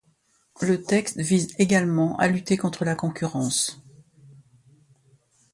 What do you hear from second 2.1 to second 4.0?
à lutter contre la concurrence.